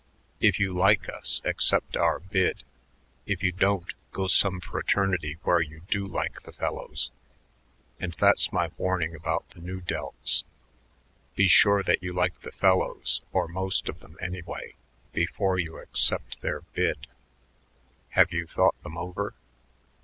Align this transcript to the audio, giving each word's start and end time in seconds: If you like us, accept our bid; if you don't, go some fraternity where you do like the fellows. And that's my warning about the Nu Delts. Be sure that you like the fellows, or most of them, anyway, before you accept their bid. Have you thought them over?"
If 0.39 0.59
you 0.59 0.73
like 0.73 1.07
us, 1.09 1.41
accept 1.45 1.95
our 1.95 2.19
bid; 2.19 2.63
if 3.27 3.43
you 3.43 3.51
don't, 3.51 3.85
go 4.11 4.25
some 4.25 4.59
fraternity 4.59 5.37
where 5.43 5.61
you 5.61 5.81
do 5.91 6.07
like 6.07 6.41
the 6.41 6.51
fellows. 6.53 7.11
And 7.99 8.11
that's 8.13 8.51
my 8.51 8.71
warning 8.77 9.13
about 9.13 9.47
the 9.51 9.59
Nu 9.59 9.79
Delts. 9.79 10.43
Be 11.35 11.47
sure 11.47 11.83
that 11.83 12.01
you 12.01 12.13
like 12.13 12.39
the 12.41 12.51
fellows, 12.51 13.21
or 13.31 13.47
most 13.47 13.89
of 13.89 13.99
them, 13.99 14.17
anyway, 14.19 14.73
before 15.13 15.59
you 15.59 15.77
accept 15.77 16.41
their 16.41 16.61
bid. 16.61 17.05
Have 18.09 18.31
you 18.33 18.47
thought 18.47 18.81
them 18.81 18.97
over?" 18.97 19.35